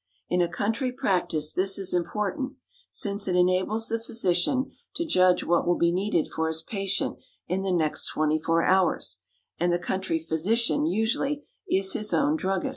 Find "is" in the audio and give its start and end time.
1.77-1.93, 11.69-11.93